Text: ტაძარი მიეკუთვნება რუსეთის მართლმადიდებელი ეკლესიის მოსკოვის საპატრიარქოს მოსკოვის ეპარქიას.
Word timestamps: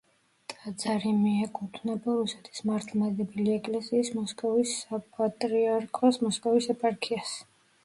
ტაძარი 0.51 1.11
მიეკუთვნება 1.17 2.15
რუსეთის 2.21 2.63
მართლმადიდებელი 2.71 3.55
ეკლესიის 3.59 4.11
მოსკოვის 4.17 4.75
საპატრიარქოს 4.81 6.21
მოსკოვის 6.27 6.73
ეპარქიას. 6.79 7.39